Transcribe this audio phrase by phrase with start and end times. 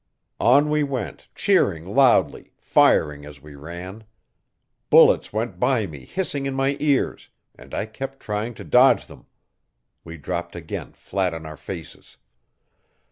[0.39, 4.03] On we went, cheering loudly, firing as we ran,
[4.89, 9.27] Bullets went by me hissing in my ears, and I kept trying to dodge them.
[10.03, 12.17] We dropped again flat on our faces.